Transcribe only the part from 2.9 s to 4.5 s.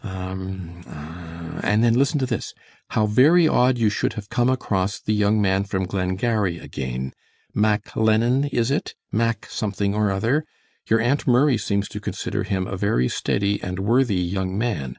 very odd you should have come